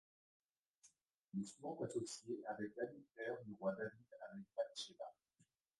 Il 1.35 1.41
est 1.41 1.43
souvent 1.45 1.77
associé 1.81 2.41
avec 2.47 2.75
l'adultère 2.75 3.37
du 3.45 3.53
roi 3.53 3.73
David 3.75 4.07
avec 4.31 4.45
Batsheba. 4.57 5.13